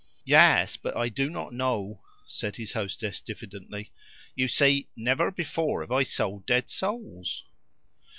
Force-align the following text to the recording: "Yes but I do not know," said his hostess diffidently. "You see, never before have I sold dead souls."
"Yes 0.25 0.77
but 0.77 0.97
I 0.97 1.09
do 1.09 1.29
not 1.29 1.53
know," 1.53 2.01
said 2.25 2.55
his 2.55 2.71
hostess 2.73 3.21
diffidently. 3.21 3.91
"You 4.33 4.47
see, 4.47 4.87
never 4.95 5.29
before 5.29 5.81
have 5.81 5.91
I 5.91 6.05
sold 6.05 6.47
dead 6.47 6.71
souls." 6.71 7.43